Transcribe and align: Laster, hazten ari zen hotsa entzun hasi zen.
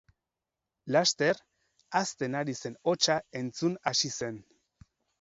Laster, 0.95 1.41
hazten 2.01 2.39
ari 2.41 2.57
zen 2.65 2.81
hotsa 2.91 3.21
entzun 3.45 3.81
hasi 3.89 4.17
zen. 4.21 4.45